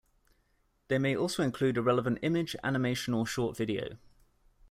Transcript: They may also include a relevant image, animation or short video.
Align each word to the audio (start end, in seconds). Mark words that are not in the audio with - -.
They 0.87 0.97
may 0.97 1.15
also 1.15 1.43
include 1.43 1.77
a 1.77 1.83
relevant 1.83 2.17
image, 2.23 2.55
animation 2.63 3.13
or 3.13 3.27
short 3.27 3.55
video. 3.55 3.97